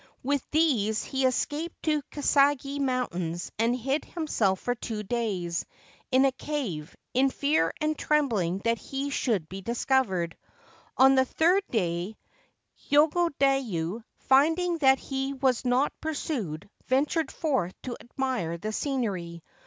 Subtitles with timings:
[0.23, 5.63] With these he escaped to Kasagi Mountain, and hid himself for two days
[6.09, 10.35] in a cave, in fear and trembling that he should be discovered.
[10.97, 12.17] On the third day
[12.89, 19.43] Yogodayu, finding that he was not pursued, ventured forth to admire the scenery.